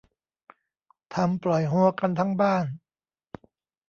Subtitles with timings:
[1.13, 2.65] ทำปล่อยโฮกันทั้งบ้าน